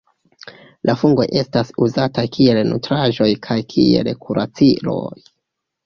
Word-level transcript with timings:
La 0.89 0.95
fungoj 1.01 1.27
estas 1.41 1.71
uzataj 1.87 2.25
kiel 2.39 2.63
nutraĵoj 2.73 3.31
kaj 3.49 3.61
kiel 3.79 4.15
kuraciloj. 4.27 5.03